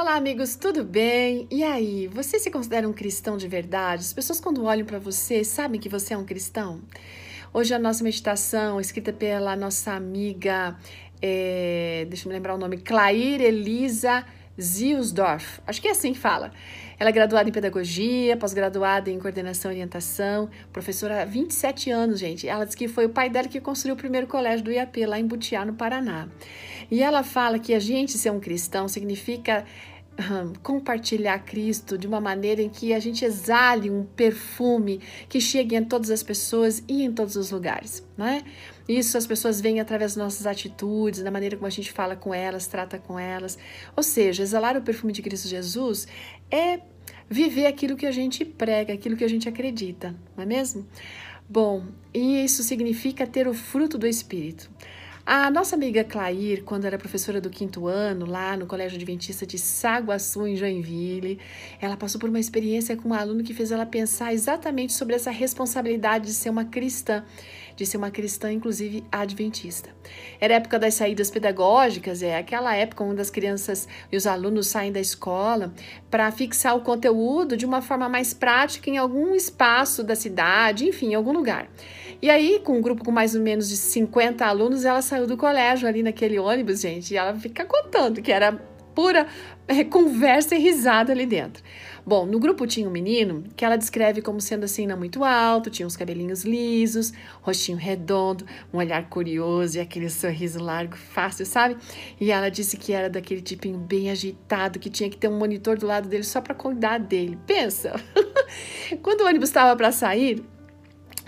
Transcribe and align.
Olá, 0.00 0.14
amigos, 0.14 0.54
tudo 0.54 0.84
bem? 0.84 1.48
E 1.50 1.64
aí, 1.64 2.06
você 2.06 2.38
se 2.38 2.52
considera 2.52 2.88
um 2.88 2.92
cristão 2.92 3.36
de 3.36 3.48
verdade? 3.48 4.02
As 4.02 4.12
pessoas, 4.12 4.38
quando 4.38 4.62
olham 4.64 4.86
para 4.86 5.00
você, 5.00 5.42
sabem 5.42 5.80
que 5.80 5.88
você 5.88 6.14
é 6.14 6.16
um 6.16 6.24
cristão? 6.24 6.80
Hoje, 7.52 7.74
a 7.74 7.80
nossa 7.80 8.04
meditação, 8.04 8.80
escrita 8.80 9.12
pela 9.12 9.56
nossa 9.56 9.90
amiga, 9.94 10.78
é, 11.20 12.06
deixa 12.08 12.26
eu 12.26 12.28
me 12.28 12.36
lembrar 12.36 12.54
o 12.54 12.58
nome, 12.58 12.76
Claire 12.76 13.42
Elisa 13.42 14.24
Ziusdorf, 14.60 15.60
acho 15.66 15.82
que 15.82 15.88
é 15.88 15.90
assim 15.90 16.12
que 16.12 16.18
fala. 16.18 16.52
Ela 16.98 17.10
é 17.10 17.12
graduada 17.12 17.48
em 17.48 17.52
pedagogia, 17.52 18.36
pós-graduada 18.36 19.08
em 19.08 19.18
coordenação 19.20 19.70
e 19.70 19.74
orientação, 19.74 20.48
professora 20.72 21.22
há 21.22 21.24
27 21.24 21.90
anos, 21.90 22.18
gente. 22.18 22.48
Ela 22.48 22.64
diz 22.64 22.74
que 22.74 22.88
foi 22.88 23.06
o 23.06 23.08
pai 23.08 23.30
dela 23.30 23.46
que 23.46 23.60
construiu 23.60 23.94
o 23.94 23.98
primeiro 23.98 24.26
colégio 24.26 24.64
do 24.64 24.72
IAP 24.72 25.06
lá 25.06 25.18
em 25.18 25.24
Butiá, 25.24 25.64
no 25.64 25.74
Paraná. 25.74 26.28
E 26.90 27.02
ela 27.02 27.22
fala 27.22 27.58
que 27.58 27.74
a 27.74 27.78
gente 27.78 28.16
ser 28.18 28.30
um 28.30 28.40
cristão 28.40 28.88
significa 28.88 29.64
compartilhar 30.62 31.38
Cristo 31.40 31.96
de 31.96 32.06
uma 32.06 32.20
maneira 32.20 32.60
em 32.60 32.68
que 32.68 32.92
a 32.92 32.98
gente 32.98 33.24
exale 33.24 33.88
um 33.88 34.04
perfume 34.04 35.00
que 35.28 35.40
chegue 35.40 35.76
em 35.76 35.84
todas 35.84 36.10
as 36.10 36.24
pessoas 36.24 36.82
e 36.88 37.04
em 37.04 37.12
todos 37.12 37.36
os 37.36 37.52
lugares, 37.52 38.04
não 38.16 38.26
é? 38.26 38.42
Isso 38.88 39.16
as 39.16 39.26
pessoas 39.26 39.60
veem 39.60 39.80
através 39.80 40.14
das 40.14 40.24
nossas 40.24 40.46
atitudes, 40.46 41.22
da 41.22 41.30
maneira 41.30 41.56
como 41.56 41.66
a 41.66 41.70
gente 41.70 41.92
fala 41.92 42.16
com 42.16 42.34
elas, 42.34 42.66
trata 42.66 42.98
com 42.98 43.18
elas. 43.18 43.56
Ou 43.94 44.02
seja, 44.02 44.42
exalar 44.42 44.76
o 44.76 44.82
perfume 44.82 45.12
de 45.12 45.22
Cristo 45.22 45.46
Jesus 45.46 46.08
é 46.50 46.80
viver 47.30 47.66
aquilo 47.66 47.96
que 47.96 48.06
a 48.06 48.12
gente 48.12 48.44
prega, 48.44 48.92
aquilo 48.92 49.16
que 49.16 49.24
a 49.24 49.28
gente 49.28 49.48
acredita, 49.48 50.16
não 50.36 50.42
é 50.42 50.46
mesmo? 50.46 50.84
Bom, 51.48 51.84
e 52.12 52.44
isso 52.44 52.62
significa 52.62 53.26
ter 53.26 53.46
o 53.46 53.54
fruto 53.54 53.96
do 53.96 54.06
Espírito. 54.06 54.68
A 55.30 55.50
nossa 55.50 55.76
amiga 55.76 56.02
Clair, 56.04 56.64
quando 56.64 56.86
era 56.86 56.96
professora 56.96 57.38
do 57.38 57.50
quinto 57.50 57.86
ano, 57.86 58.24
lá 58.24 58.56
no 58.56 58.64
Colégio 58.64 58.96
Adventista 58.96 59.46
de 59.46 59.58
Saguaçu, 59.58 60.46
em 60.46 60.56
Joinville, 60.56 61.38
ela 61.82 61.98
passou 61.98 62.18
por 62.18 62.30
uma 62.30 62.40
experiência 62.40 62.96
com 62.96 63.10
um 63.10 63.12
aluno 63.12 63.44
que 63.44 63.52
fez 63.52 63.70
ela 63.70 63.84
pensar 63.84 64.32
exatamente 64.32 64.94
sobre 64.94 65.14
essa 65.14 65.30
responsabilidade 65.30 66.24
de 66.24 66.32
ser 66.32 66.48
uma 66.48 66.64
cristã, 66.64 67.22
de 67.78 67.86
ser 67.86 67.96
uma 67.96 68.10
cristã, 68.10 68.52
inclusive 68.52 69.04
adventista. 69.10 69.90
Era 70.40 70.54
época 70.54 70.80
das 70.80 70.94
saídas 70.94 71.30
pedagógicas, 71.30 72.24
é 72.24 72.36
aquela 72.36 72.74
época 72.74 73.04
onde 73.04 73.20
as 73.20 73.30
crianças 73.30 73.86
e 74.10 74.16
os 74.16 74.26
alunos 74.26 74.66
saem 74.66 74.90
da 74.90 74.98
escola 74.98 75.72
para 76.10 76.28
fixar 76.32 76.76
o 76.76 76.80
conteúdo 76.80 77.56
de 77.56 77.64
uma 77.64 77.80
forma 77.80 78.08
mais 78.08 78.34
prática 78.34 78.90
em 78.90 78.98
algum 78.98 79.32
espaço 79.32 80.02
da 80.02 80.16
cidade, 80.16 80.88
enfim, 80.88 81.12
em 81.12 81.14
algum 81.14 81.32
lugar. 81.32 81.70
E 82.20 82.28
aí, 82.28 82.60
com 82.64 82.78
um 82.78 82.82
grupo 82.82 83.04
com 83.04 83.12
mais 83.12 83.36
ou 83.36 83.40
menos 83.40 83.68
de 83.68 83.76
50 83.76 84.44
alunos, 84.44 84.84
ela 84.84 85.00
saiu 85.00 85.28
do 85.28 85.36
colégio 85.36 85.86
ali 85.86 86.02
naquele 86.02 86.36
ônibus, 86.36 86.80
gente, 86.80 87.14
e 87.14 87.16
ela 87.16 87.32
fica 87.38 87.64
contando 87.64 88.20
que 88.20 88.32
era 88.32 88.60
pura 88.98 89.28
é, 89.68 89.84
conversa 89.84 90.56
e 90.56 90.58
risada 90.58 91.12
ali 91.12 91.24
dentro. 91.24 91.62
Bom, 92.04 92.26
no 92.26 92.40
grupo 92.40 92.66
tinha 92.66 92.88
um 92.88 92.90
menino 92.90 93.44
que 93.54 93.64
ela 93.64 93.76
descreve 93.76 94.20
como 94.20 94.40
sendo 94.40 94.64
assim, 94.64 94.88
não 94.88 94.96
muito 94.98 95.22
alto, 95.22 95.70
tinha 95.70 95.86
uns 95.86 95.96
cabelinhos 95.96 96.42
lisos, 96.42 97.12
rostinho 97.40 97.78
redondo, 97.78 98.44
um 98.74 98.78
olhar 98.78 99.08
curioso 99.08 99.78
e 99.78 99.80
aquele 99.80 100.10
sorriso 100.10 100.60
largo, 100.60 100.96
fácil, 100.96 101.46
sabe? 101.46 101.76
E 102.20 102.32
ela 102.32 102.48
disse 102.50 102.76
que 102.76 102.92
era 102.92 103.08
daquele 103.08 103.40
tipinho 103.40 103.78
bem 103.78 104.10
agitado, 104.10 104.80
que 104.80 104.90
tinha 104.90 105.08
que 105.08 105.16
ter 105.16 105.28
um 105.28 105.38
monitor 105.38 105.78
do 105.78 105.86
lado 105.86 106.08
dele 106.08 106.24
só 106.24 106.40
para 106.40 106.52
cuidar 106.52 106.98
dele. 106.98 107.38
Pensa! 107.46 107.92
Quando 109.00 109.20
o 109.20 109.26
ônibus 109.26 109.48
estava 109.48 109.76
para 109.76 109.92
sair, 109.92 110.44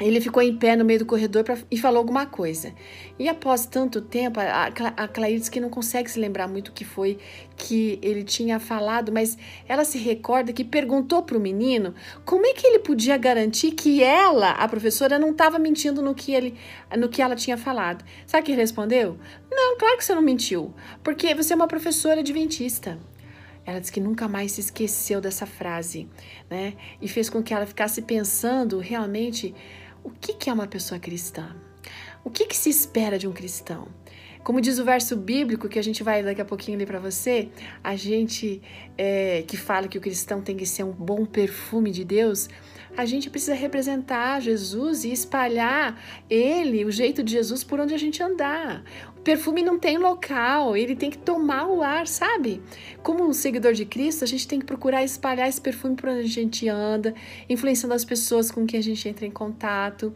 ele 0.00 0.20
ficou 0.20 0.42
em 0.42 0.56
pé 0.56 0.74
no 0.76 0.84
meio 0.84 1.00
do 1.00 1.06
corredor 1.06 1.44
pra, 1.44 1.58
e 1.70 1.76
falou 1.76 1.98
alguma 1.98 2.24
coisa. 2.24 2.72
E 3.18 3.28
após 3.28 3.66
tanto 3.66 4.00
tempo, 4.00 4.40
a, 4.40 4.70
a 4.96 5.08
Claire 5.08 5.38
disse 5.38 5.50
que 5.50 5.60
não 5.60 5.68
consegue 5.68 6.10
se 6.10 6.18
lembrar 6.18 6.48
muito 6.48 6.68
o 6.68 6.72
que 6.72 6.84
foi 6.84 7.18
que 7.56 7.98
ele 8.02 8.24
tinha 8.24 8.58
falado, 8.58 9.12
mas 9.12 9.36
ela 9.68 9.84
se 9.84 9.98
recorda 9.98 10.52
que 10.52 10.64
perguntou 10.64 11.22
para 11.22 11.36
o 11.36 11.40
menino 11.40 11.94
como 12.24 12.46
é 12.46 12.54
que 12.54 12.66
ele 12.66 12.78
podia 12.78 13.16
garantir 13.18 13.72
que 13.72 14.02
ela, 14.02 14.52
a 14.52 14.66
professora, 14.66 15.18
não 15.18 15.30
estava 15.30 15.58
mentindo 15.58 16.00
no 16.00 16.14
que, 16.14 16.32
ele, 16.32 16.54
no 16.96 17.08
que 17.08 17.20
ela 17.20 17.36
tinha 17.36 17.58
falado. 17.58 18.04
Sabe 18.26 18.42
o 18.42 18.46
que 18.46 18.52
ele 18.52 18.60
respondeu? 18.62 19.18
Não, 19.50 19.76
claro 19.76 19.98
que 19.98 20.04
você 20.04 20.14
não 20.14 20.22
mentiu, 20.22 20.72
porque 21.04 21.34
você 21.34 21.52
é 21.52 21.56
uma 21.56 21.68
professora 21.68 22.20
adventista. 22.20 22.98
Ela 23.66 23.78
disse 23.78 23.92
que 23.92 24.00
nunca 24.00 24.26
mais 24.26 24.52
se 24.52 24.60
esqueceu 24.62 25.20
dessa 25.20 25.44
frase, 25.46 26.08
né? 26.48 26.74
E 27.00 27.06
fez 27.06 27.28
com 27.28 27.42
que 27.42 27.52
ela 27.52 27.66
ficasse 27.66 28.02
pensando 28.02 28.78
realmente 28.78 29.54
o 30.02 30.10
que, 30.10 30.48
é 30.48 30.52
uma 30.52 30.66
pessoa 30.66 30.98
cristã? 30.98 31.54
O 32.24 32.30
que 32.30 32.56
se 32.56 32.70
espera 32.70 33.18
de 33.18 33.26
um 33.26 33.32
cristão? 33.32 33.88
Como 34.42 34.60
diz 34.60 34.78
o 34.78 34.84
verso 34.84 35.16
bíblico 35.16 35.68
que 35.68 35.78
a 35.78 35.82
gente 35.82 36.02
vai 36.02 36.22
daqui 36.22 36.40
a 36.40 36.44
pouquinho 36.44 36.78
ler 36.78 36.86
para 36.86 36.98
você, 36.98 37.48
a 37.84 37.94
gente 37.94 38.62
é, 38.96 39.44
que 39.46 39.56
fala 39.56 39.86
que 39.86 39.98
o 39.98 40.00
cristão 40.00 40.40
tem 40.40 40.56
que 40.56 40.66
ser 40.66 40.82
um 40.82 40.92
bom 40.92 41.26
perfume 41.26 41.90
de 41.90 42.04
Deus, 42.04 42.48
a 42.96 43.04
gente 43.04 43.30
precisa 43.30 43.54
representar 43.54 44.40
Jesus 44.40 45.04
e 45.04 45.12
espalhar 45.12 45.98
ele, 46.28 46.84
o 46.84 46.90
jeito 46.90 47.22
de 47.22 47.32
Jesus, 47.32 47.62
por 47.62 47.78
onde 47.78 47.94
a 47.94 47.98
gente 47.98 48.22
andar. 48.22 48.82
O 49.16 49.20
perfume 49.20 49.62
não 49.62 49.78
tem 49.78 49.98
local, 49.98 50.76
ele 50.76 50.96
tem 50.96 51.10
que 51.10 51.18
tomar 51.18 51.66
o 51.66 51.82
ar, 51.82 52.06
sabe? 52.06 52.60
Como 53.02 53.24
um 53.24 53.32
seguidor 53.32 53.74
de 53.74 53.84
Cristo, 53.84 54.24
a 54.24 54.26
gente 54.26 54.48
tem 54.48 54.58
que 54.58 54.66
procurar 54.66 55.04
espalhar 55.04 55.48
esse 55.48 55.60
perfume 55.60 55.94
por 55.94 56.08
onde 56.08 56.20
a 56.20 56.28
gente 56.28 56.68
anda, 56.68 57.14
influenciando 57.48 57.94
as 57.94 58.04
pessoas 58.04 58.50
com 58.50 58.66
quem 58.66 58.80
a 58.80 58.82
gente 58.82 59.08
entra 59.08 59.26
em 59.26 59.30
contato. 59.30 60.12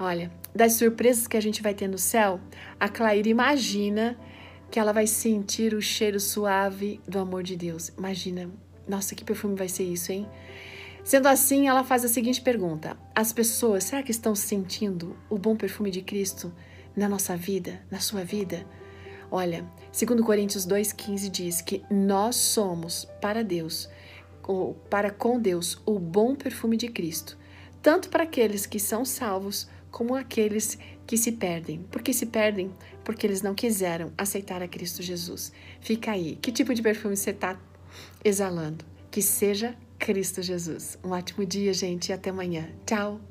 Olha, 0.00 0.32
das 0.54 0.72
surpresas 0.72 1.26
que 1.26 1.36
a 1.36 1.42
gente 1.42 1.60
vai 1.60 1.74
ter 1.74 1.86
no 1.86 1.98
céu, 1.98 2.40
a 2.80 2.88
Claire 2.88 3.28
imagina 3.28 4.18
que 4.70 4.80
ela 4.80 4.94
vai 4.94 5.06
sentir 5.06 5.74
o 5.74 5.82
cheiro 5.82 6.18
suave 6.18 7.02
do 7.06 7.18
amor 7.18 7.42
de 7.42 7.54
Deus. 7.54 7.92
Imagina, 7.98 8.50
nossa, 8.88 9.14
que 9.14 9.22
perfume 9.22 9.54
vai 9.56 9.68
ser 9.68 9.84
isso, 9.84 10.10
hein? 10.10 10.26
Sendo 11.04 11.28
assim, 11.28 11.68
ela 11.68 11.84
faz 11.84 12.02
a 12.02 12.08
seguinte 12.08 12.40
pergunta: 12.40 12.96
As 13.14 13.30
pessoas, 13.30 13.84
será 13.84 14.02
que 14.02 14.10
estão 14.10 14.34
sentindo 14.34 15.18
o 15.28 15.36
bom 15.36 15.54
perfume 15.54 15.90
de 15.90 16.00
Cristo 16.00 16.50
na 16.96 17.06
nossa 17.06 17.36
vida, 17.36 17.82
na 17.90 18.00
sua 18.00 18.24
vida? 18.24 18.64
Olha, 19.30 19.66
segundo 19.92 20.24
Coríntios 20.24 20.66
2:15 20.66 21.28
diz 21.28 21.60
que 21.60 21.84
nós 21.90 22.36
somos 22.36 23.06
para 23.20 23.44
Deus, 23.44 23.86
para 24.88 25.10
com 25.10 25.38
Deus, 25.38 25.78
o 25.84 25.98
bom 25.98 26.34
perfume 26.34 26.78
de 26.78 26.88
Cristo, 26.88 27.36
tanto 27.82 28.08
para 28.08 28.24
aqueles 28.24 28.64
que 28.64 28.80
são 28.80 29.04
salvos 29.04 29.68
como 29.90 30.14
aqueles 30.14 30.78
que 31.06 31.16
se 31.16 31.32
perdem. 31.32 31.82
Por 31.90 32.02
que 32.02 32.12
se 32.12 32.26
perdem? 32.26 32.72
Porque 33.04 33.26
eles 33.26 33.42
não 33.42 33.54
quiseram 33.54 34.12
aceitar 34.16 34.62
a 34.62 34.68
Cristo 34.68 35.02
Jesus. 35.02 35.52
Fica 35.80 36.12
aí. 36.12 36.38
Que 36.40 36.52
tipo 36.52 36.74
de 36.74 36.82
perfume 36.82 37.16
você 37.16 37.30
está 37.30 37.60
exalando? 38.24 38.84
Que 39.10 39.20
seja 39.20 39.76
Cristo 39.98 40.42
Jesus. 40.42 40.98
Um 41.04 41.10
ótimo 41.10 41.44
dia, 41.44 41.72
gente, 41.72 42.08
e 42.08 42.12
até 42.12 42.30
amanhã. 42.30 42.70
Tchau! 42.86 43.29